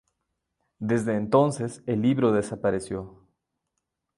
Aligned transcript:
Desde 0.79 1.13
entonces, 1.15 1.83
el 1.85 2.01
libro 2.01 2.31
desapareció. 2.31 3.23